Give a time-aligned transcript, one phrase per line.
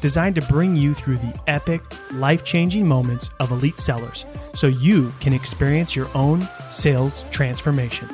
[0.00, 4.24] designed to bring you through the epic, life changing moments of elite sellers
[4.54, 8.08] so you can experience your own sales transformation.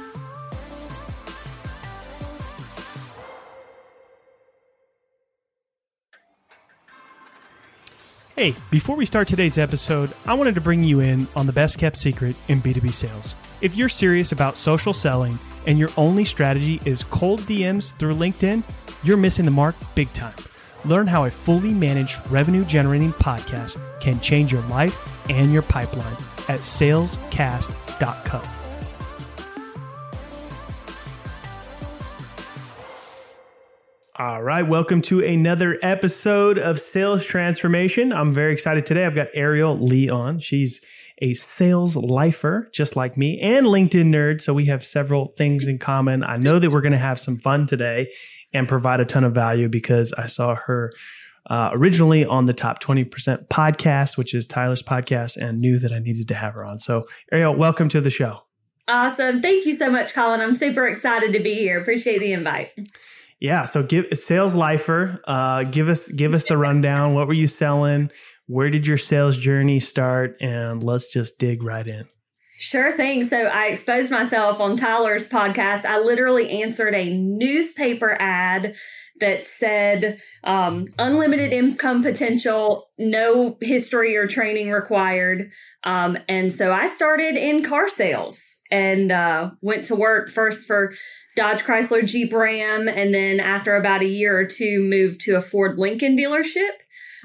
[8.37, 11.79] Hey, before we start today's episode, I wanted to bring you in on the best
[11.79, 13.37] kept secret in B2B sales.
[13.61, 18.65] If you're serious about social selling and your only strategy is cold DMs through LinkedIn,
[19.05, 20.35] you're missing the mark big time.
[20.85, 26.17] Learn how a fully managed revenue generating podcast can change your life and your pipeline
[26.49, 28.64] at salescast.co.
[34.17, 38.13] All right, welcome to another episode of Sales Transformation.
[38.13, 39.05] I'm very excited today.
[39.05, 40.39] I've got Ariel Lee on.
[40.39, 40.81] She's
[41.21, 44.41] a sales lifer, just like me, and LinkedIn nerd.
[44.41, 46.23] So we have several things in common.
[46.23, 48.09] I know that we're going to have some fun today
[48.53, 50.93] and provide a ton of value because I saw her
[51.51, 55.99] uh, originally on the top 20% podcast, which is Tyler's podcast, and knew that I
[55.99, 56.79] needed to have her on.
[56.79, 58.45] So, Ariel, welcome to the show.
[58.87, 59.43] Awesome.
[59.43, 60.41] Thank you so much, Colin.
[60.41, 61.81] I'm super excited to be here.
[61.81, 62.71] Appreciate the invite.
[63.41, 63.65] Yeah.
[63.65, 67.15] So give sales lifer, uh, give us, give us the rundown.
[67.15, 68.11] What were you selling?
[68.47, 70.37] Where did your sales journey start?
[70.41, 72.07] And let's just dig right in.
[72.57, 73.25] Sure thing.
[73.25, 75.85] So I exposed myself on Tyler's podcast.
[75.85, 78.77] I literally answered a newspaper ad
[79.21, 85.51] that said um, unlimited income potential, no history or training required.
[85.83, 90.95] Um, and so I started in car sales and uh, went to work first for
[91.37, 95.43] Dodge Chrysler Jeep Ram, and then after about a year or two, moved to a
[95.43, 96.71] Ford Lincoln dealership.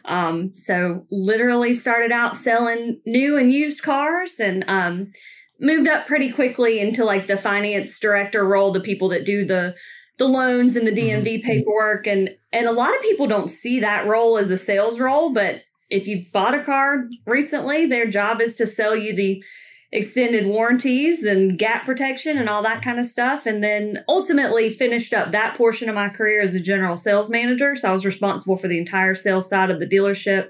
[0.06, 5.12] Um, so literally started out selling new and used cars and um,
[5.60, 9.76] moved up pretty quickly into like the finance director role, the people that do the
[10.18, 11.48] the loans and the DMV mm-hmm.
[11.48, 15.32] paperwork and and a lot of people don't see that role as a sales role,
[15.32, 19.44] but if you've bought a car recently, their job is to sell you the
[19.92, 23.46] extended warranties and gap protection and all that kind of stuff.
[23.46, 27.76] And then ultimately finished up that portion of my career as a general sales manager.
[27.76, 30.50] So I was responsible for the entire sales side of the dealership.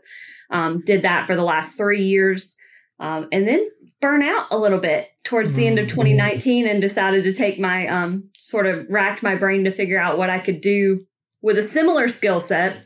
[0.50, 2.58] Um, did that for the last three years.
[3.00, 3.70] Um, and then
[4.02, 5.96] burn out a little bit towards the end of mm-hmm.
[6.02, 10.18] 2019 and decided to take my um, sort of racked my brain to figure out
[10.18, 11.06] what I could do
[11.42, 12.86] with a similar skill set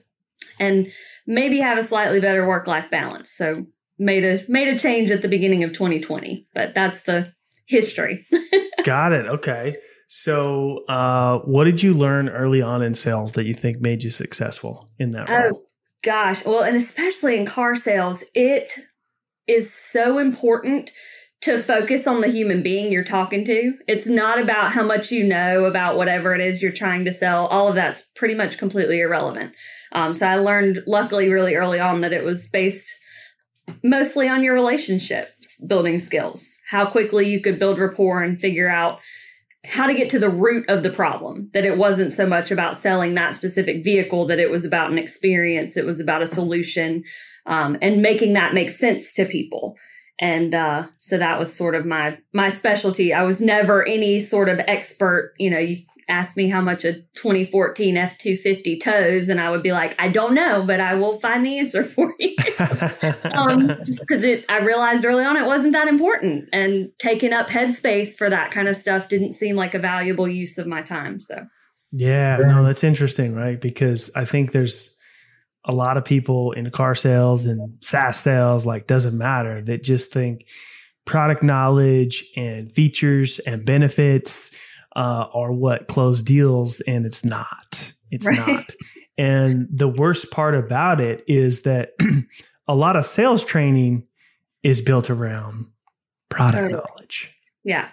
[0.59, 0.91] and
[1.25, 3.31] maybe have a slightly better work life balance.
[3.31, 3.65] So
[3.97, 7.33] made a made a change at the beginning of 2020, but that's the
[7.65, 8.25] history.
[8.83, 9.25] Got it.
[9.27, 9.77] Okay.
[10.07, 14.11] So, uh, what did you learn early on in sales that you think made you
[14.11, 15.41] successful in that role?
[15.43, 15.61] Oh
[16.03, 18.73] gosh, well, and especially in car sales, it
[19.47, 20.91] is so important
[21.41, 23.73] to focus on the human being you're talking to.
[23.87, 27.47] It's not about how much you know about whatever it is you're trying to sell.
[27.47, 29.53] All of that's pretty much completely irrelevant.
[29.91, 32.93] Um, so I learned, luckily, really early on that it was based
[33.83, 38.99] mostly on your relationships building skills, how quickly you could build rapport and figure out
[39.65, 41.49] how to get to the root of the problem.
[41.53, 44.97] That it wasn't so much about selling that specific vehicle, that it was about an
[44.97, 47.03] experience, it was about a solution,
[47.45, 49.75] um, and making that make sense to people.
[50.19, 53.13] And uh, so that was sort of my my specialty.
[53.13, 55.33] I was never any sort of expert.
[55.37, 59.71] You know, you asked me how much a 2014 F250 tows, and I would be
[59.71, 62.35] like, I don't know, but I will find the answer for you.
[63.31, 67.47] um, just because it, I realized early on it wasn't that important, and taking up
[67.47, 71.19] headspace for that kind of stuff didn't seem like a valuable use of my time.
[71.19, 71.45] So,
[71.91, 73.59] yeah, no, that's interesting, right?
[73.59, 74.97] Because I think there's
[75.65, 80.11] a lot of people in car sales and SaaS sales, like, doesn't matter, that just
[80.11, 80.45] think
[81.05, 84.51] product knowledge and features and benefits
[84.95, 87.93] uh, are what close deals, and it's not.
[88.11, 88.47] It's right.
[88.47, 88.71] not.
[89.17, 91.89] And the worst part about it is that
[92.67, 94.07] a lot of sales training
[94.63, 95.67] is built around
[96.29, 97.31] product knowledge.
[97.63, 97.89] Yeah.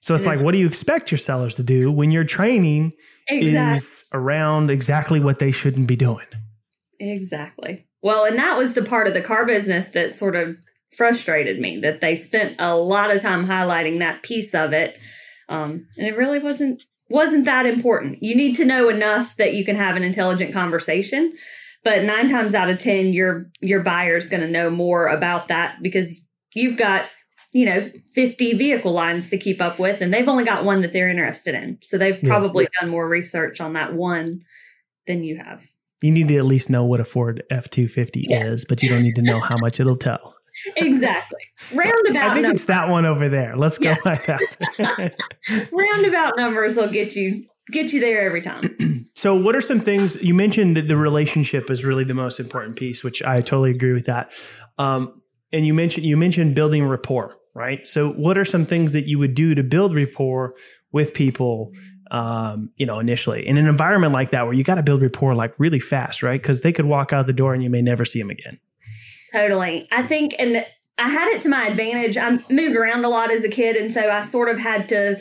[0.00, 2.92] So it's like, what do you expect your sellers to do when your training
[3.28, 3.76] exactly.
[3.76, 6.26] is around exactly what they shouldn't be doing?
[7.00, 7.86] Exactly.
[8.00, 10.56] Well, and that was the part of the car business that sort of
[10.96, 14.96] frustrated me that they spent a lot of time highlighting that piece of it,
[15.48, 18.22] um, and it really wasn't wasn't that important.
[18.22, 21.32] You need to know enough that you can have an intelligent conversation,
[21.84, 25.82] but nine times out of ten, your your buyer's going to know more about that
[25.82, 26.20] because
[26.54, 27.06] you've got
[27.52, 30.92] you know 50 vehicle lines to keep up with and they've only got one that
[30.92, 32.80] they're interested in so they've probably yeah.
[32.80, 34.42] done more research on that one
[35.06, 35.66] than you have
[36.02, 38.42] you need to at least know what a ford f-250 yeah.
[38.42, 40.36] is but you don't need to know how much it'll tell
[40.76, 41.40] exactly
[41.72, 42.62] roundabout i think numbers.
[42.62, 43.96] it's that one over there let's go yeah.
[44.04, 45.14] like that
[45.72, 48.62] roundabout numbers will get you get you there every time
[49.14, 52.76] so what are some things you mentioned that the relationship is really the most important
[52.76, 54.32] piece which i totally agree with that
[54.78, 55.20] um,
[55.52, 57.86] and you mentioned you mentioned building rapport, right?
[57.86, 60.54] So, what are some things that you would do to build rapport
[60.92, 61.72] with people?
[62.10, 65.34] Um, you know, initially in an environment like that where you got to build rapport
[65.34, 66.40] like really fast, right?
[66.40, 68.58] Because they could walk out the door and you may never see them again.
[69.32, 70.64] Totally, I think, and
[70.96, 72.16] I had it to my advantage.
[72.16, 75.20] I moved around a lot as a kid, and so I sort of had to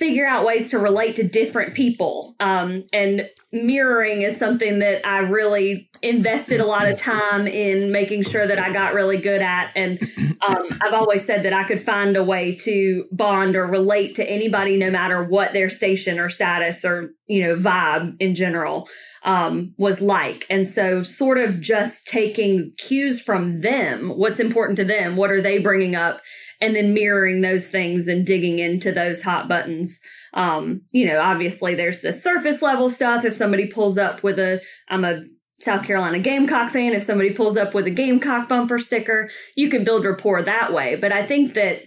[0.00, 2.34] figure out ways to relate to different people.
[2.40, 8.22] Um, and mirroring is something that I really invested a lot of time in making
[8.22, 9.72] sure that I got really good at.
[9.76, 10.00] And
[10.48, 14.24] um, I've always said that I could find a way to bond or relate to
[14.24, 18.88] anybody, no matter what their station or status or, you know, vibe in general
[19.22, 20.46] um, was like.
[20.48, 25.42] And so, sort of just taking cues from them, what's important to them, what are
[25.42, 26.22] they bringing up,
[26.60, 30.00] and then mirroring those things and digging into those hot buttons.
[30.34, 33.24] Um, you know, obviously there's the surface level stuff.
[33.24, 35.22] If somebody pulls up with a, I'm a
[35.58, 39.84] South Carolina Gamecock fan, if somebody pulls up with a Gamecock bumper sticker, you can
[39.84, 40.96] build rapport that way.
[40.96, 41.82] But I think that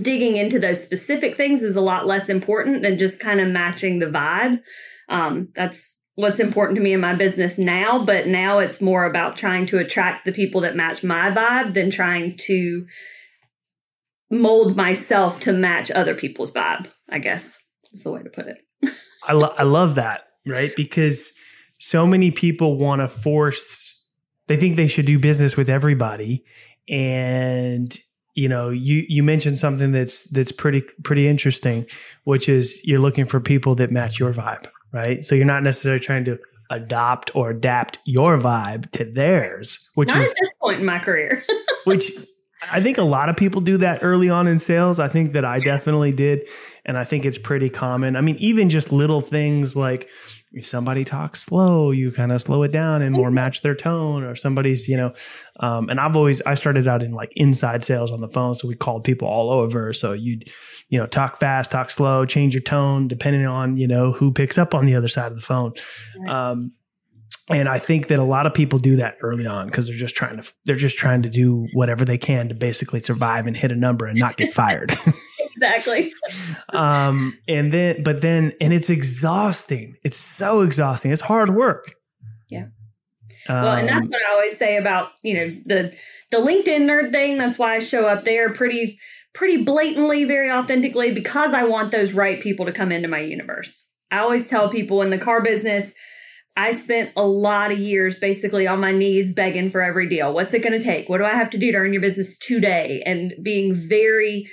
[0.00, 3.98] digging into those specific things is a lot less important than just kind of matching
[3.98, 4.60] the vibe.
[5.08, 9.36] Um, that's what's important to me in my business now, but now it's more about
[9.36, 12.86] trying to attract the people that match my vibe than trying to
[14.34, 17.60] mold myself to match other people's vibe, I guess
[17.94, 18.58] is the way to put it.
[19.26, 20.72] I, lo- I love that, right?
[20.76, 21.32] Because
[21.78, 24.06] so many people want to force,
[24.48, 26.44] they think they should do business with everybody.
[26.88, 27.96] And,
[28.34, 31.86] you know, you, you mentioned something that's, that's pretty, pretty interesting,
[32.24, 35.24] which is you're looking for people that match your vibe, right?
[35.24, 36.38] So you're not necessarily trying to
[36.70, 40.98] adopt or adapt your vibe to theirs, which not is at this point in my
[40.98, 41.44] career.
[41.84, 42.10] which
[42.72, 44.98] I think a lot of people do that early on in sales.
[44.98, 46.48] I think that I definitely did.
[46.84, 48.16] And I think it's pretty common.
[48.16, 50.08] I mean, even just little things like
[50.52, 54.22] if somebody talks slow, you kind of slow it down and more match their tone,
[54.22, 55.10] or somebody's, you know,
[55.58, 58.54] um, and I've always, I started out in like inside sales on the phone.
[58.54, 59.92] So we called people all over.
[59.92, 60.48] So you'd,
[60.90, 64.56] you know, talk fast, talk slow, change your tone depending on, you know, who picks
[64.56, 65.72] up on the other side of the phone.
[66.28, 66.72] Um,
[67.50, 70.16] and I think that a lot of people do that early on because they're just
[70.16, 73.70] trying to they're just trying to do whatever they can to basically survive and hit
[73.70, 74.96] a number and not get fired.
[75.54, 76.12] exactly.
[76.72, 79.96] um, and then, but then, and it's exhausting.
[80.02, 81.12] It's so exhausting.
[81.12, 81.94] It's hard work.
[82.48, 82.66] Yeah.
[83.46, 85.94] Um, well, and that's um, what I always say about you know the
[86.30, 87.36] the LinkedIn nerd thing.
[87.36, 88.98] That's why I show up there pretty
[89.34, 93.86] pretty blatantly, very authentically, because I want those right people to come into my universe.
[94.10, 95.92] I always tell people in the car business
[96.56, 100.32] I spent a lot of years basically on my knees begging for every deal.
[100.32, 101.08] What's it going to take?
[101.08, 103.02] What do I have to do to earn your business today?
[103.04, 104.48] And being very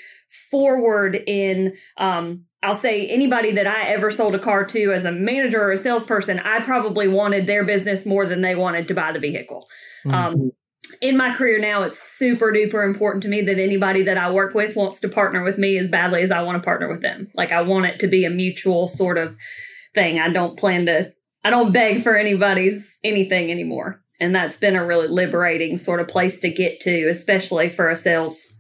[0.50, 5.12] forward in, um, I'll say anybody that I ever sold a car to as a
[5.12, 9.12] manager or a salesperson, I probably wanted their business more than they wanted to buy
[9.12, 9.68] the vehicle.
[10.06, 10.16] Mm-hmm.
[10.16, 10.52] Um,
[11.02, 14.56] in my career now, it's super duper important to me that anybody that I work
[14.56, 17.30] with wants to partner with me as badly as I want to partner with them.
[17.36, 19.36] Like I want it to be a mutual sort of
[19.94, 20.20] thing.
[20.20, 24.02] I don't plan to I don't beg for anybody's anything anymore.
[24.20, 27.96] And that's been a really liberating sort of place to get to, especially for a
[27.96, 28.54] sales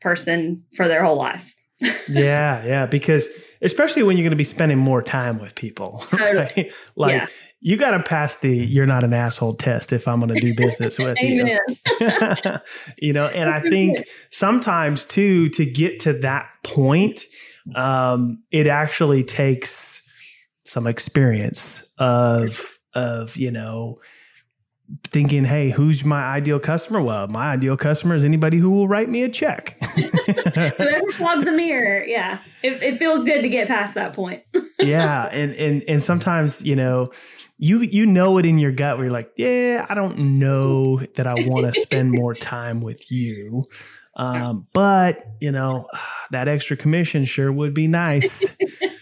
[0.00, 1.54] person for their whole life.
[2.08, 3.28] yeah, yeah, because
[3.62, 6.72] especially when you're going to be spending more time with people, right?
[6.96, 7.26] Like yeah.
[7.60, 10.54] you got to pass the "you're not an asshole" test if I'm going to do
[10.56, 11.58] business with you.
[12.98, 13.98] you know, and I think
[14.30, 17.24] sometimes too to get to that point,
[17.76, 20.07] um, it actually takes
[20.68, 23.98] some experience of of you know
[25.08, 27.00] thinking, hey, who's my ideal customer?
[27.02, 29.78] Well, my ideal customer is anybody who will write me a check.
[29.84, 32.04] Whoever plugs a mirror.
[32.06, 32.40] Yeah.
[32.62, 34.44] It, it feels good to get past that point.
[34.78, 35.26] yeah.
[35.26, 37.10] And, and, and sometimes, you know,
[37.58, 41.26] you, you know it in your gut where you're like, yeah, I don't know that
[41.26, 43.64] I want to spend more time with you.
[44.18, 45.86] Um, but you know,
[46.30, 48.44] that extra commission sure would be nice.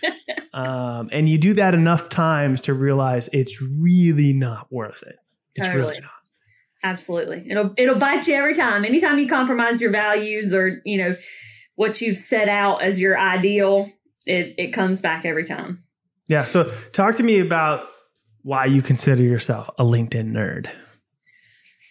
[0.57, 5.17] um, and you do that enough times to realize it's really not worth it.
[5.55, 5.85] It's Totally.
[5.85, 6.11] really not.
[6.83, 7.45] Absolutely.
[7.51, 8.85] It'll it'll bite you every time.
[8.85, 11.17] Anytime you compromise your values or, you know,
[11.75, 13.93] what you've set out as your ideal,
[14.25, 15.85] it, it comes back every time.
[16.29, 16.45] Yeah.
[16.45, 17.89] So talk to me about
[18.43, 20.71] why you consider yourself a LinkedIn nerd.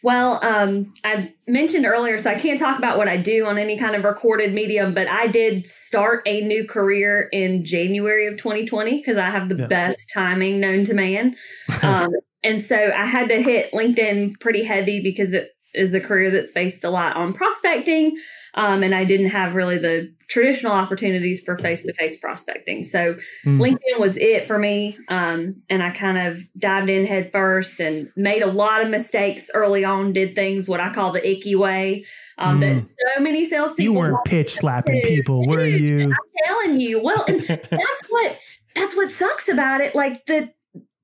[0.06, 3.76] Well, um, I mentioned earlier, so I can't talk about what I do on any
[3.76, 8.98] kind of recorded medium, but I did start a new career in January of 2020
[8.98, 9.66] because I have the Yeah.
[9.66, 11.36] best timing known to man.
[11.82, 12.12] Um,
[12.44, 16.52] and so I had to hit LinkedIn pretty heavy because it is a career that's
[16.52, 18.18] based a lot on prospecting.
[18.58, 22.84] Um, and I didn't have really the traditional opportunities for face to face prospecting.
[22.84, 23.16] So
[23.46, 23.60] Mm.
[23.62, 24.98] LinkedIn was it for me.
[25.10, 29.52] Um, and I kind of dived in head first and made a lot of mistakes
[29.54, 32.06] early on, did things what I call the icky way.
[32.38, 32.88] Um, that Mm.
[33.16, 36.14] so many salespeople You weren't pitch slapping people, were you?
[36.46, 37.02] telling you.
[37.02, 38.38] Well, and that's what
[38.74, 39.96] that's what sucks about it.
[39.96, 40.54] Like that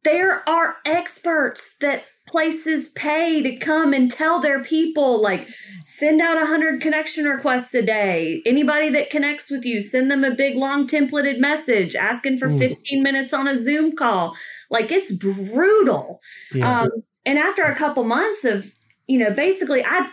[0.03, 5.47] there are experts that places pay to come and tell their people like
[5.83, 10.31] send out 100 connection requests a day anybody that connects with you send them a
[10.33, 14.33] big long templated message asking for 15 minutes on a zoom call
[14.69, 16.21] like it's brutal
[16.53, 16.81] Yeah.
[16.83, 16.89] um,
[17.25, 18.73] and after a couple months of,
[19.07, 20.09] you know, basically, I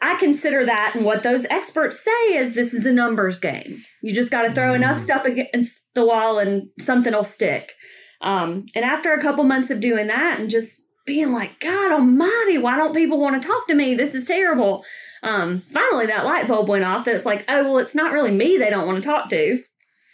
[0.00, 3.82] I consider that and what those experts say is this is a numbers game.
[4.02, 5.00] You just got to throw enough Mm.
[5.00, 7.72] stuff against the wall and something will stick.
[8.20, 12.58] Um, and after a couple months of doing that and just being like, God Almighty,
[12.58, 13.94] why don't people want to talk to me?
[13.94, 14.84] This is terrible.
[15.22, 18.30] Um, finally, that light bulb went off that it's like, oh well, it's not really
[18.30, 19.62] me they don't want to talk to.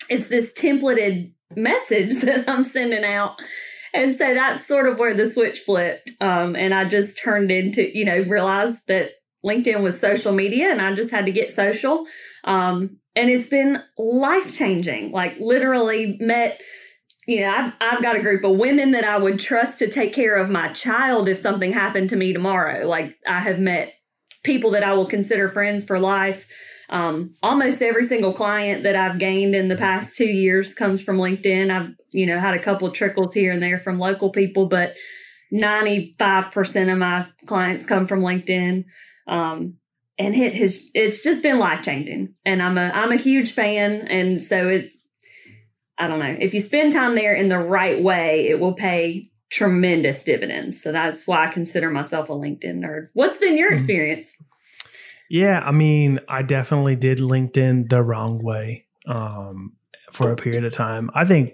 [0.08, 3.40] It's this templated message that I'm sending out.
[3.92, 6.12] And so that's sort of where the switch flipped.
[6.20, 9.10] Um, and I just turned into, you know, realized that
[9.44, 12.06] LinkedIn was social media and I just had to get social.
[12.44, 16.60] Um, and it's been life changing, like literally met,
[17.30, 20.12] you know, I've, I've got a group of women that I would trust to take
[20.12, 22.88] care of my child if something happened to me tomorrow.
[22.88, 23.92] Like I have met
[24.42, 26.48] people that I will consider friends for life.
[26.88, 31.18] Um, almost every single client that I've gained in the past two years comes from
[31.18, 31.70] LinkedIn.
[31.70, 34.96] I've, you know, had a couple of trickles here and there from local people, but
[35.54, 38.86] 95% of my clients come from LinkedIn.
[39.28, 39.76] Um,
[40.18, 42.34] and it has, it's just been life changing.
[42.44, 44.08] And I'm a, I'm a huge fan.
[44.08, 44.90] And so it,
[46.00, 49.30] I don't know, if you spend time there in the right way, it will pay
[49.50, 50.82] tremendous dividends.
[50.82, 53.08] So that's why I consider myself a LinkedIn nerd.
[53.14, 53.74] What's been your Mhm.
[53.74, 54.32] experience?
[55.28, 59.72] Yeah, I mean, I definitely did LinkedIn the wrong way um,
[60.12, 61.10] for a period of time.
[61.14, 61.52] I think,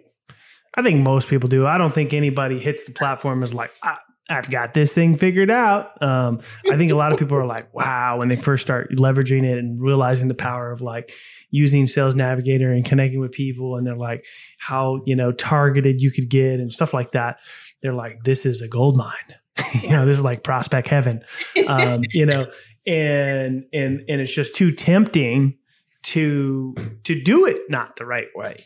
[0.76, 1.66] I think most people do.
[1.66, 3.96] I don't think anybody hits the platform as like, I,
[4.28, 6.02] I've got this thing figured out.
[6.02, 6.40] Um,
[6.70, 9.58] I think a lot of people are like, wow, when they first start leveraging it
[9.58, 11.12] and realizing the power of like
[11.50, 14.24] using Sales Navigator and connecting with people, and they're like,
[14.58, 17.38] how you know targeted you could get and stuff like that.
[17.82, 19.36] They're like, this is a gold mine.
[19.82, 21.22] you know, this is like prospect heaven.
[21.66, 22.50] Um, you know,
[22.86, 25.58] and and and it's just too tempting
[26.02, 28.64] to to do it not the right way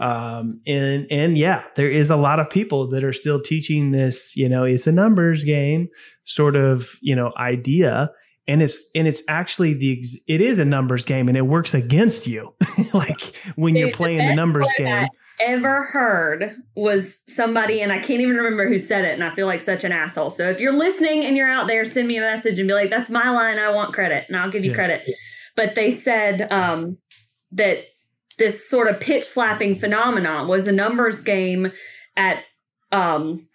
[0.00, 4.36] um and and yeah there is a lot of people that are still teaching this
[4.36, 5.88] you know it's a numbers game
[6.24, 8.10] sort of you know idea
[8.46, 11.74] and it's and it's actually the ex- it is a numbers game and it works
[11.74, 12.54] against you
[12.92, 15.08] like when you're Dude, the playing the numbers game
[15.40, 19.46] ever heard was somebody, and I can't even remember who said it, and I feel
[19.46, 20.30] like such an asshole.
[20.30, 22.90] So if you're listening and you're out there, send me a message and be like,
[22.90, 23.58] "That's my line.
[23.58, 24.76] I want credit, and I'll give you Yeah.
[24.76, 25.08] credit."
[25.56, 26.98] But they said um,
[27.52, 27.84] that
[28.40, 31.70] this sort of pitch slapping phenomenon was a numbers game
[32.16, 32.38] at
[32.90, 33.46] um,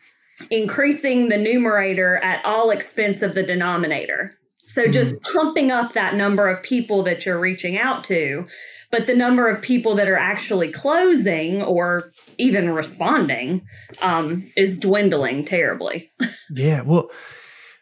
[0.51, 4.35] increasing the numerator at all expense of the denominator.
[4.61, 8.47] So just pumping up that number of people that you're reaching out to,
[8.91, 13.63] but the number of people that are actually closing or even responding
[14.01, 16.11] um, is dwindling terribly.
[16.51, 17.09] Yeah, well,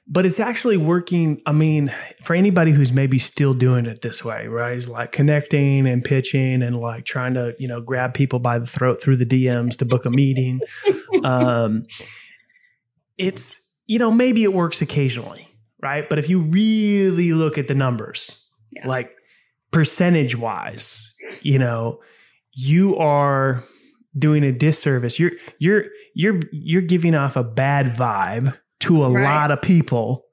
[0.08, 1.42] but it's actually working.
[1.46, 1.94] I mean,
[2.24, 4.76] for anybody who's maybe still doing it this way, right?
[4.76, 8.68] Is like connecting and pitching and like trying to, you know, grab people by the
[8.68, 10.60] throat through the DMs to book a meeting.
[11.24, 11.84] um,
[13.18, 15.48] it's, you know, maybe it works occasionally,
[15.82, 16.08] right?
[16.10, 18.88] But if you really look at the numbers, Yeah.
[18.88, 19.12] like
[19.72, 22.00] percentage wise, you know,
[22.52, 23.64] you are
[24.18, 25.18] doing a disservice.
[25.20, 29.24] You're you're you're you're giving off a bad vibe to a Right.
[29.24, 30.26] lot of people,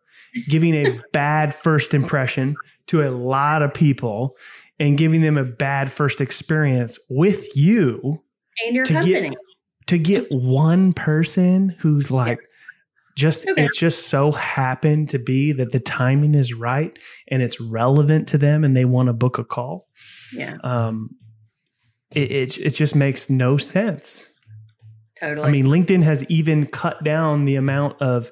[0.49, 2.55] giving a bad first impression
[2.89, 4.37] to a lot of people
[4.79, 8.23] and giving them a bad first experience with you
[8.67, 9.37] And your To get-
[9.87, 12.39] to get one person who's like
[13.17, 13.65] Just Okay.
[13.65, 16.97] it just so happened to be that the timing is right
[17.29, 19.89] and it's relevant to them and they want to book a call.
[20.33, 21.17] Yeah, Um,
[22.13, 24.30] it, it it just makes no sense.
[25.21, 25.47] Totally.
[25.49, 28.31] I mean, LinkedIn has even cut down the amount of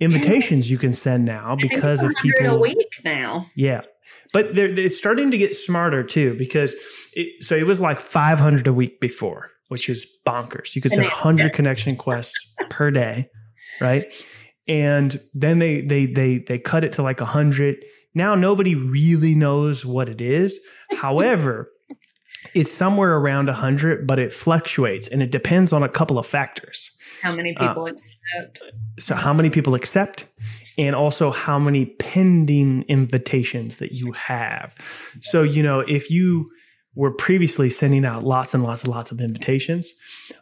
[0.00, 2.56] invitations you can send now because of 100 people.
[2.56, 3.46] a week now.
[3.56, 3.82] Yeah.
[4.32, 6.74] But they're, they're- it's starting to get smarter too because
[7.14, 10.74] it, so it was like 500 a week before, which is bonkers.
[10.76, 11.24] You could send Bananas.
[11.24, 12.34] 100 connection quests
[12.70, 13.28] per day,
[13.80, 14.06] right?
[14.66, 17.84] And then they they they they cut it to like 100.
[18.14, 20.60] Now nobody really knows what it is.
[20.92, 21.70] However,
[22.54, 26.90] it's somewhere around 100, but it fluctuates and it depends on a couple of factors
[27.22, 28.62] How many Uh, people accept?
[28.98, 30.24] so how many people accept
[30.76, 34.74] and also how many pending invitations that you have
[35.20, 36.48] so you know if you
[36.94, 39.92] were previously sending out lots and lots and lots of invitations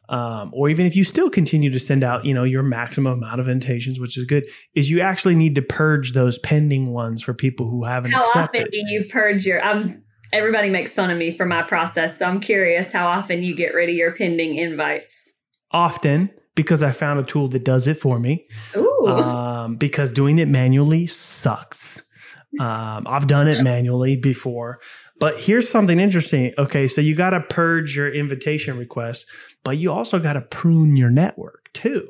[0.08, 3.40] um, or even if you still continue to send out you know your maximum amount
[3.40, 4.44] of invitations which is good
[4.74, 8.62] is you actually need to purge those pending ones for people who haven't How accepted
[8.62, 9.62] often do you purge your?
[9.64, 10.02] Um,
[10.32, 13.74] everybody makes fun of me for my process, so I'm curious how often you get
[13.74, 15.32] rid of your pending invites.
[15.72, 20.38] often because i found a tool that does it for me Ooh, um, because doing
[20.38, 22.10] it manually sucks.
[22.58, 24.80] Um, I've done it manually before,
[25.20, 26.54] but here's something interesting.
[26.56, 29.26] Okay, so you got to purge your invitation requests,
[29.62, 32.08] but you also got to prune your network too,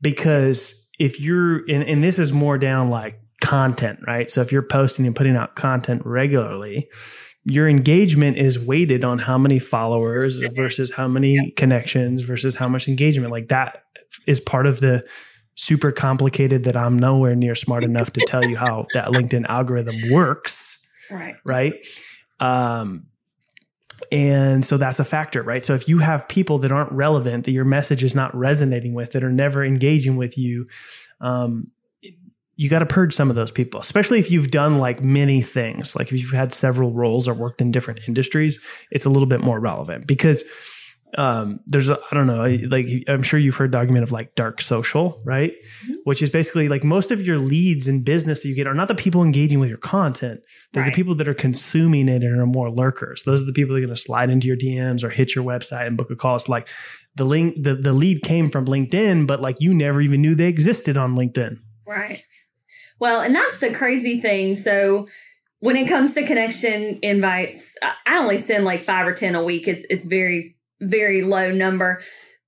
[0.00, 4.30] because if you're and, and this is more down like content, right?
[4.30, 6.88] So if you're posting and putting out content regularly,
[7.44, 12.88] your engagement is weighted on how many followers versus how many connections versus how much
[12.88, 13.30] engagement.
[13.30, 13.84] Like that
[14.26, 15.04] is part of the
[15.54, 20.10] super complicated that I'm nowhere near smart enough to tell you how that LinkedIn algorithm
[20.10, 21.36] works, right.
[21.44, 21.74] right?
[22.40, 23.06] Um,
[24.12, 25.64] and so that's a factor, right?
[25.64, 29.12] So if you have people that aren't relevant, that your message is not resonating with,
[29.12, 30.66] that are never engaging with you,
[31.20, 31.70] um,
[32.56, 35.94] you got to purge some of those people, especially if you've done like many things.
[35.94, 38.58] Like if you've had several roles or worked in different industries,
[38.90, 40.42] it's a little bit more relevant because
[41.16, 44.34] um, there's a, I don't know, like I'm sure you've heard the argument of like
[44.34, 45.52] dark social, right?
[45.88, 45.94] Mhm.
[46.04, 48.88] Which is basically like most of your leads in business that you get are not
[48.88, 50.40] the people engaging with your content.
[50.72, 50.92] They're Right.
[50.92, 53.22] the people that are consuming it and are more lurkers.
[53.24, 55.44] Those are the people that are going to slide into your DMs or hit your
[55.44, 56.36] website and book a call.
[56.36, 56.68] It's like
[57.14, 60.48] the link, the, the lead came from LinkedIn, but like you never even knew they
[60.48, 61.58] existed on LinkedIn.
[61.86, 62.24] Right.
[62.98, 64.54] Well, and that's the crazy thing.
[64.54, 65.08] So
[65.60, 69.68] when it comes to connection invites, I- only send like five or 10 a week.
[69.68, 72.02] It's, it's very, very low number.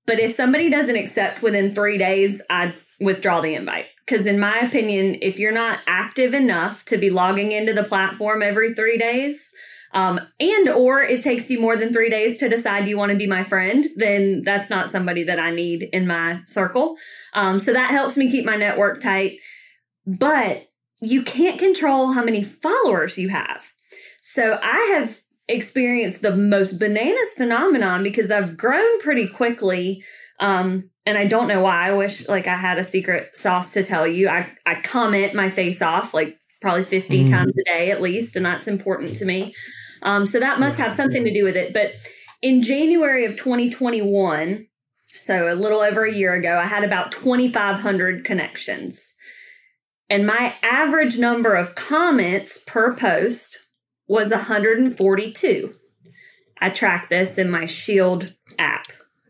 [0.05, 3.85] But if somebody doesn't accept within three days, I withdraw the invite.
[4.05, 8.41] Because in my opinion, if you're not active enough to be logging into the platform
[8.41, 9.51] every three days,
[9.91, 13.17] um, and or it takes you more than three days to decide you want to
[13.17, 16.95] be my friend, then that's not somebody that I need in my circle.
[17.33, 19.39] Um, so that helps me keep my network tight
[20.17, 20.67] but
[21.01, 23.71] you can't control how many followers you have.
[24.21, 30.03] So I have experienced the most bananas phenomenon because I've grown pretty quickly.
[30.39, 31.87] Um, and I don't know why.
[31.89, 34.29] I wish like I had a secret sauce to tell you.
[34.29, 37.29] I, I comment my face off like probably 50 Mhm.
[37.29, 39.55] times a day at least, and that's important to me.
[40.01, 41.73] Um, so that must have something to do with it.
[41.73, 41.93] But
[42.41, 44.67] in January of 2021,
[45.19, 49.15] so a little over a year ago, I had about 2,500 connections.
[50.09, 53.59] And my average number of comments per post
[54.07, 55.75] was 142.
[56.61, 58.85] I track this in my Shield app.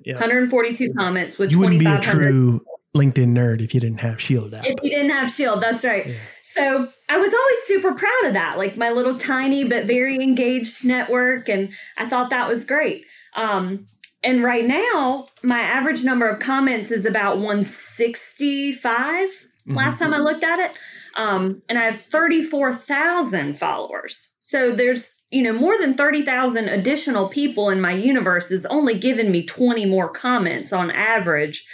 [0.05, 0.13] Yeah.
[0.15, 2.29] 142 comments with You wouldn't be a 2,500.
[2.31, 2.61] true
[2.95, 4.65] LinkedIn nerd if you didn't have Shield app.
[4.65, 6.07] If you didn't have Shield, that's right.
[6.07, 6.13] Yeah.
[6.43, 10.83] So I was always super proud of that, like my little tiny but very engaged
[10.83, 11.47] network.
[11.47, 13.05] And I thought that was great.
[13.35, 13.85] Um,
[14.23, 19.29] and right now, my average number of comments is about 165
[19.69, 19.77] Mm-hmm.
[19.77, 20.71] last time I looked at it.
[21.15, 24.31] Um, and I have 34,000 followers.
[24.41, 29.31] So there's, you know, more than 30,000 additional people in my universe is only given
[29.31, 31.65] me 20 more comments on average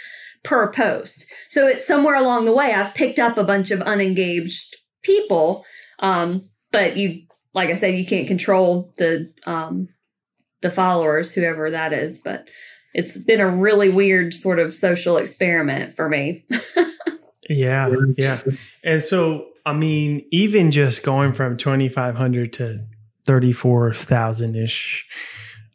[0.42, 1.24] per post.
[1.48, 5.64] So it's somewhere along the way I've picked up a bunch of unengaged people.
[6.00, 7.22] Um, but you,
[7.54, 9.88] like I said, you can't control the, um,
[10.60, 12.46] the followers, whoever that is, but
[12.92, 16.44] it's been a really weird sort of social experiment for me.
[17.48, 18.40] Yeah, yeah.
[18.84, 22.84] And so, I mean, even just going from 2,500 to
[23.26, 25.08] 34,000 ish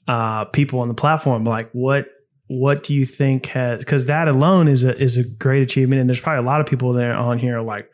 [0.07, 2.07] uh, people on the platform, like what,
[2.47, 6.01] what do you think has, because that alone is a, is a great achievement.
[6.01, 7.89] And there's probably a lot of people there on here like,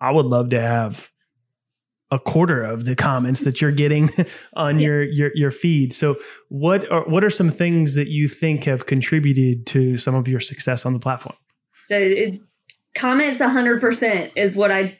[0.00, 1.10] I would love to have
[2.10, 4.10] a quarter of the comments that you're getting
[4.54, 4.86] on Yeah.
[4.86, 5.92] your, your, your feed.
[5.94, 6.16] So
[6.48, 10.40] what are, what are some things that you think have contributed to some of your
[10.40, 11.36] success on the platform?
[11.86, 12.40] So it,
[12.94, 14.98] comments 100% is what I,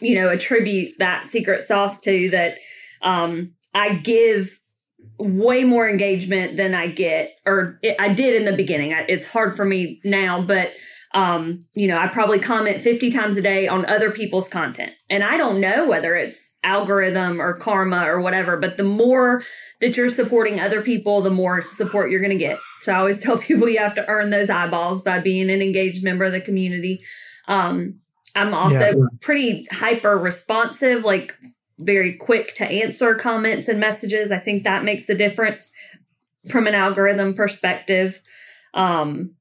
[0.00, 2.58] you know, attribute that secret sauce to that
[3.02, 4.60] um, I give
[5.18, 8.92] way more engagement than I get, or it, I did in the beginning.
[9.08, 10.72] It's hard for me now, but
[11.14, 14.92] um, you know, I probably comment 50 times a day on other people's content.
[15.08, 19.42] And I don't know whether it's algorithm or karma or whatever, but the more
[19.80, 22.58] that you're supporting other people, the more support you're going to get.
[22.80, 26.04] So I always tell people you have to earn those eyeballs by being an engaged
[26.04, 27.02] member of the community.
[27.46, 28.00] Um,
[28.34, 29.04] I'm also yeah.
[29.20, 31.34] pretty hyper responsive, like
[31.80, 34.30] very quick to answer comments and messages.
[34.30, 35.70] I think that makes a difference
[36.50, 38.20] from an algorithm perspective.
[38.74, 39.34] Um,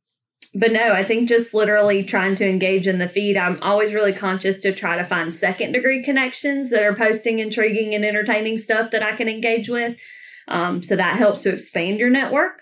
[0.54, 3.38] but no, I think just literally trying to engage in the feed.
[3.38, 7.93] I'm always really conscious to try to find second degree connections that are posting intriguing
[7.93, 9.95] and entertaining stuff that I can engage with.
[10.47, 12.62] Um, so that helps to expand your network.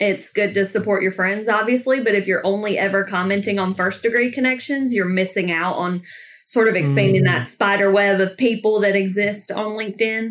[0.00, 4.02] It's good to support your friends, obviously, but if you're only ever commenting on first
[4.02, 6.02] degree connections, you're missing out on
[6.46, 7.26] sort of expanding mm.
[7.26, 10.30] that spider web of people that exist on LinkedIn.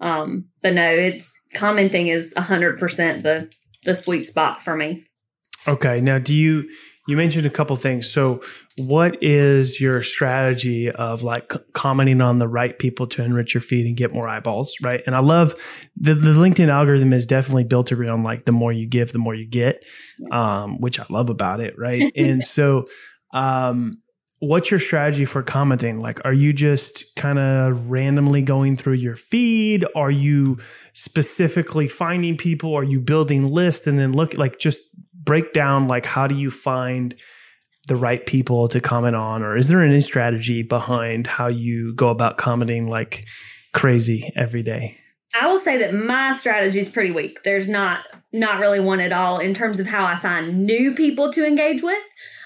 [0.00, 3.50] Um, but no, it's commenting is 100% the
[3.84, 5.04] the sweet spot for me.
[5.66, 6.00] Okay.
[6.00, 6.68] Now, do you
[7.08, 8.10] you mentioned a couple things.
[8.10, 8.42] So,
[8.76, 13.86] what is your strategy of like commenting on the right people to enrich your feed
[13.86, 15.02] and get more eyeballs, right?
[15.06, 15.54] And I love
[15.96, 19.34] the, the LinkedIn algorithm is definitely built around like the more you give, the more
[19.34, 19.84] you get,
[20.30, 22.12] um, which I love about it, right?
[22.16, 22.86] and so,
[23.34, 23.98] um,
[24.38, 25.98] what's your strategy for commenting?
[25.98, 29.84] Like, are you just kind of randomly going through your feed?
[29.94, 30.58] Are you
[30.94, 32.76] specifically finding people?
[32.76, 34.82] Are you building lists and then look like just
[35.24, 37.14] break down like how do you find
[37.88, 42.08] the right people to comment on or is there any strategy behind how you go
[42.08, 43.24] about commenting like
[43.72, 44.96] crazy every day
[45.40, 49.12] i will say that my strategy is pretty weak there's not not really one at
[49.12, 52.02] all in terms of how i find new people to engage with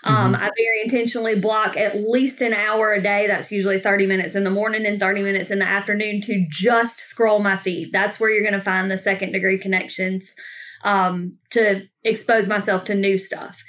[0.06, 0.44] um, mm-hmm.
[0.44, 3.26] I very intentionally block at least an hour a day.
[3.26, 7.00] That's usually 30 minutes in the morning and 30 minutes in the afternoon to just
[7.00, 7.92] scroll my feed.
[7.92, 10.36] That's where you're going to find the second degree connections
[10.84, 13.62] um, to expose myself to new stuff.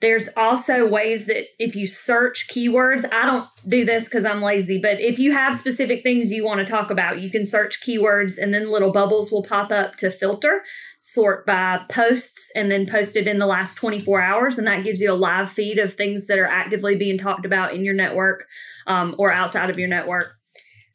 [0.00, 4.78] There's also ways that if you search keywords, I don't do this because I'm lazy,
[4.78, 8.36] but if you have specific things you want to talk about, you can search keywords
[8.36, 10.62] and then little bubbles will pop up to filter,
[10.98, 14.58] sort by posts, and then posted in the last 24 hours.
[14.58, 17.72] And that gives you a live feed of things that are actively being talked about
[17.72, 18.44] in your network
[18.86, 20.34] um, or outside of your network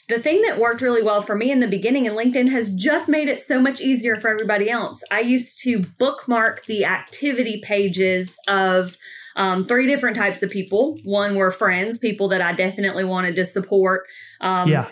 [0.09, 3.07] the thing that worked really well for me in the beginning and LinkedIn has just
[3.07, 5.03] made it so much easier for everybody else.
[5.11, 8.97] I used to bookmark the activity pages of
[9.35, 10.97] um, three different types of people.
[11.03, 14.07] One were friends, people that I definitely wanted to support.
[14.41, 14.89] Um, yeah.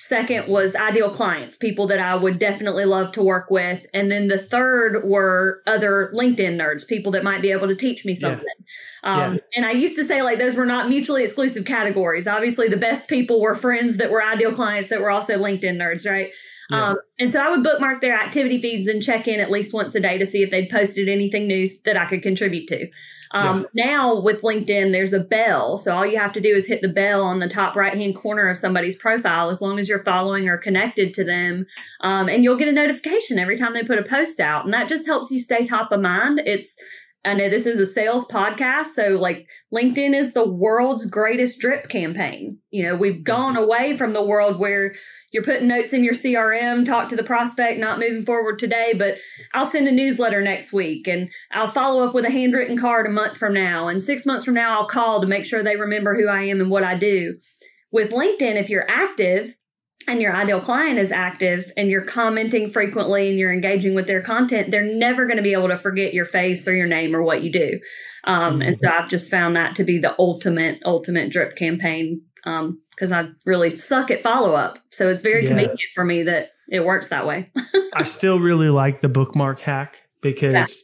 [0.00, 3.84] Second was ideal clients, people that I would definitely love to work with.
[3.92, 8.04] And then the third were other LinkedIn nerds, people that might be able to teach
[8.04, 8.44] me something.
[9.02, 9.24] Yeah.
[9.24, 9.40] Um, yeah.
[9.56, 12.28] And I used to say like those were not mutually exclusive categories.
[12.28, 16.08] Obviously, the best people were friends that were ideal clients that were also LinkedIn nerds,
[16.08, 16.30] right?
[16.70, 16.90] Yeah.
[16.90, 19.94] Um, and so I would bookmark their activity feeds and check in at least once
[19.94, 22.88] a day to see if they'd posted anything new that I could contribute to.
[23.30, 23.86] Um, yeah.
[23.86, 25.76] Now with LinkedIn, there's a bell.
[25.78, 28.16] So all you have to do is hit the bell on the top right hand
[28.16, 31.66] corner of somebody's profile as long as you're following or connected to them.
[32.00, 34.64] Um, and you'll get a notification every time they put a post out.
[34.64, 36.40] And that just helps you stay top of mind.
[36.44, 36.76] It's
[37.24, 41.88] I know this is a sales podcast, so like LinkedIn is the world's greatest drip
[41.88, 42.58] campaign.
[42.70, 43.64] You know, we've gone mm-hmm.
[43.64, 44.94] away from the world where
[45.32, 49.18] you're putting notes in your CRM, talk to the prospect, not moving forward today, but
[49.52, 53.10] I'll send a newsletter next week and I'll follow up with a handwritten card a
[53.10, 53.88] month from now.
[53.88, 56.60] And six months from now, I'll call to make sure they remember who I am
[56.60, 57.38] and what I do.
[57.92, 59.54] With LinkedIn, if you're active,
[60.08, 64.22] and your ideal client is active and you're commenting frequently and you're engaging with their
[64.22, 67.22] content, they're never going to be able to forget your face or your name or
[67.22, 67.78] what you do.
[68.24, 68.62] Um, mm-hmm.
[68.62, 72.22] And so I've just found that to be the ultimate, ultimate drip campaign
[72.98, 74.78] because I really suck at follow up.
[74.90, 75.50] So it's very yeah.
[75.50, 77.50] convenient for me that it works that way.
[77.94, 80.82] I still really like the bookmark hack because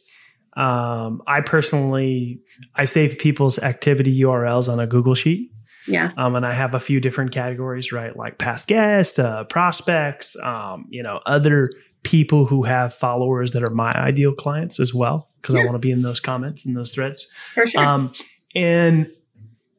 [0.55, 1.05] yeah.
[1.05, 2.41] um, I personally
[2.73, 5.51] I save people's activity URLs on a Google sheet.
[5.87, 6.11] Yeah.
[6.17, 8.15] Um, and I have a few different categories, right?
[8.15, 11.69] Like past guests, uh, prospects, um, you know, other
[12.03, 15.61] people who have followers that are my ideal clients as well, because yeah.
[15.61, 17.27] I want to be in those comments and those threads.
[17.53, 17.85] For sure.
[17.85, 18.13] Um,
[18.55, 19.11] and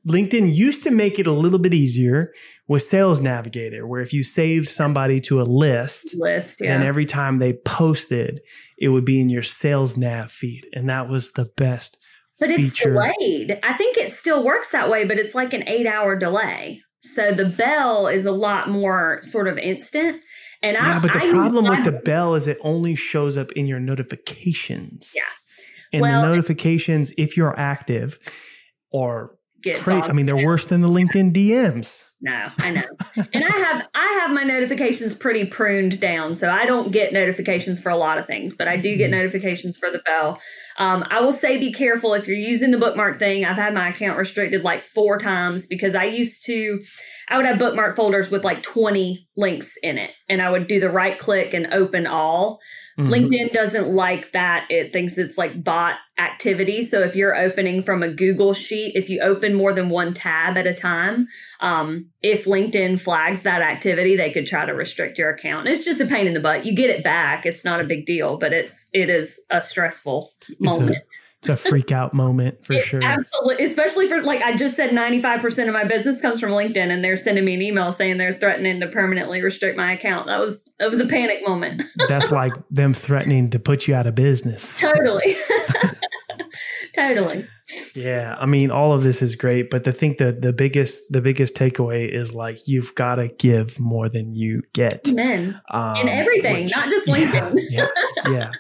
[0.07, 2.33] LinkedIn used to make it a little bit easier
[2.69, 6.75] with Sales Navigator, where if you saved somebody to a list, list, yeah.
[6.75, 8.41] and every time they posted,
[8.79, 11.99] it would be in your Sales Nav feed, and that was the best
[12.39, 12.63] but feature.
[12.63, 13.59] it's delayed.
[13.63, 16.83] I think it still works that way, but it's like an eight hour delay.
[17.01, 20.23] So the bell is a lot more sort of instant.
[20.63, 23.53] And yeah, I, but the I problem with the bell is it only shows up
[23.53, 25.13] in your notifications.
[25.15, 25.23] Yeah.
[25.93, 28.19] And well, the notifications, if you're active,
[28.93, 29.36] are
[29.67, 32.05] Get cra- I mean, they're worse than the LinkedIn DMs.
[32.23, 32.83] No, I know.
[33.35, 37.83] and I have I have my notifications pretty pruned down, so I don't get notifications
[37.83, 39.15] for a lot of things, but I do get Mhm.
[39.19, 40.41] notifications for the bell.
[40.79, 43.45] Um, I will say be careful if you're using the bookmark thing.
[43.45, 46.81] I've had my account restricted like four times because I used to
[47.29, 50.79] I would have bookmark folders with like 20 links in it, and I would do
[50.79, 52.61] the right click and open all.
[52.99, 53.11] Mhm.
[53.11, 54.67] LinkedIn doesn't like that.
[54.71, 56.83] It thinks it's like bot activity.
[56.83, 60.57] So if you're opening from a Google sheet, if you open more than one tab
[60.57, 61.29] at a time,
[61.61, 65.69] um, if LinkedIn flags that activity, they could try to restrict your account.
[65.69, 66.65] It's just a pain in the butt.
[66.65, 67.45] You get it back.
[67.45, 70.99] It's not a big deal, but it's it is a stressful It's a- moment.
[71.49, 73.03] It's a freak out moment for It sure.
[73.03, 76.51] Absolutely, especially for like I just said, ninety five percent of my business comes from
[76.51, 80.27] LinkedIn, and they're sending me an email saying they're threatening to permanently restrict my account.
[80.27, 81.83] That was that was a panic moment.
[82.09, 84.81] That's like them threatening to put you out of business.
[84.81, 85.37] totally,
[86.95, 87.47] totally.
[87.95, 91.21] Yeah, I mean, all of this is great, but the thing that the biggest the
[91.21, 96.09] biggest takeaway is like you've got to give more than you get Men um, in
[96.09, 97.61] everything, which- not just yeah, LinkedIn.
[97.71, 97.87] Yeah,
[98.29, 98.53] yeah.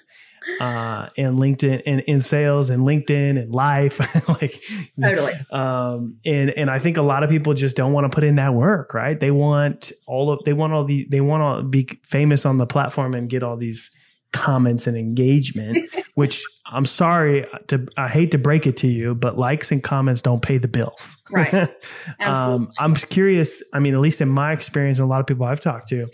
[0.60, 4.60] Uh, and LinkedIn and in sales and LinkedIn and life, like
[5.00, 5.32] Totally.
[5.50, 8.36] um and and i think a lot of people just don't want to put in
[8.36, 11.88] that work right they want all of they want all the they want to be
[12.04, 13.90] famous on the platform and get all these
[14.32, 15.78] comments and engagement
[16.14, 20.20] which i'm sorry to i hate to break it to you but likes and comments
[20.20, 21.68] don't pay the bills Right.
[22.20, 25.44] um i'm curious i mean at least in my experience and a lot of people
[25.46, 26.06] i've talked to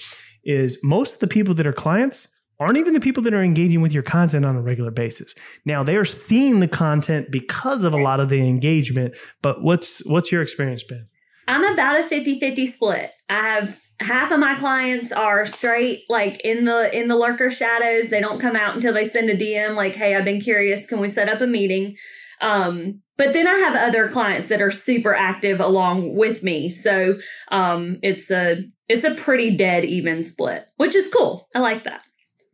[0.44, 2.28] is most of the people that are clients
[2.62, 5.34] aren't even the people that are engaging with your content on a regular basis.
[5.64, 10.04] Now they are seeing the content because of a lot of the engagement, but what's
[10.06, 11.06] what's your experience been?
[11.48, 13.10] I'm about a 50-50 split.
[13.28, 18.10] I have half of my clients are straight like in the in the lurker shadows.
[18.10, 21.00] They don't come out until they send a DM like, "Hey, I've been curious, can
[21.00, 21.96] we set up a meeting?"
[22.40, 26.70] Um but then I have other clients that are super active along with me.
[26.70, 27.18] So,
[27.50, 31.48] um it's a it's a pretty dead even split, which is cool.
[31.54, 32.02] I like that.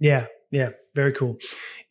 [0.00, 1.38] Yeah, yeah, very cool.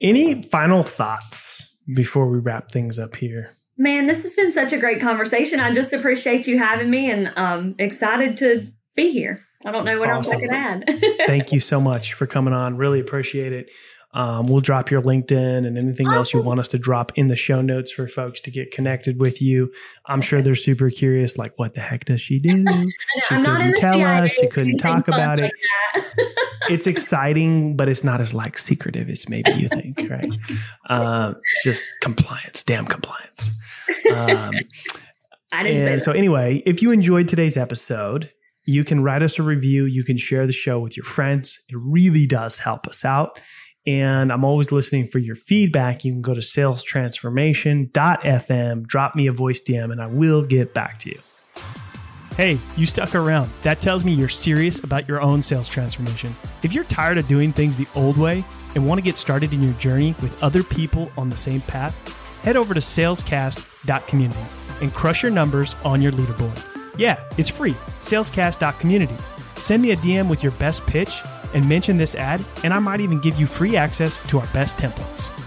[0.01, 3.51] Any final thoughts before we wrap things up here?
[3.77, 5.59] Man, this has been such a great conversation.
[5.59, 9.41] I just appreciate you having me and um excited to be here.
[9.65, 10.47] I don't know what else I Awesome.
[10.49, 11.01] can add.
[11.27, 12.77] Thank you so much for coming on.
[12.77, 13.69] Really appreciate it.
[14.17, 17.35] Um, we'll drop your LinkedIn and anything else you want us to drop in the
[17.35, 19.71] show notes for folks to get connected with you.
[20.07, 22.65] I'm sure they're super curious, like, what the heck does she do?
[23.27, 24.31] She I'm couldn't tell CIA us.
[24.31, 25.51] She couldn't talk about like
[25.93, 26.05] that.
[26.69, 30.33] it's exciting, but it's not as like secretive as maybe you think, right?
[30.89, 33.51] Um, it's just compliance, damn compliance.
[34.11, 34.51] Um,
[35.53, 38.31] I didn't and so, anyway, if you enjoyed today's episode,
[38.65, 39.85] you can write us a review.
[39.85, 41.59] You can share the show with your friends.
[41.69, 43.39] It really does help us out.
[43.87, 46.03] And I'm always listening for your feedback.
[46.03, 50.99] You can go to salestransformation.fm, drop me a voice DM, and I will get back
[50.99, 51.21] to you.
[52.35, 53.49] Hey, you stuck around.
[53.63, 56.35] That tells me you're serious about your own sales transformation.
[56.61, 58.43] If you're tired of doing things the old way
[58.75, 61.95] and want to get started in your journey with other people on the same path,
[62.43, 64.45] head over to salescast.community
[64.81, 66.61] and crush your numbers on your leaderboard.
[66.99, 67.73] Yeah, it's free.
[68.01, 69.15] Salescast.community.
[69.55, 71.21] Send me a DM with your best pitch
[71.57, 74.77] and mention this ad, and I might even give you free access to our best
[74.77, 75.46] templates.